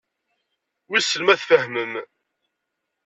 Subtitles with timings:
[0.89, 1.93] Wissen ma tfehmem.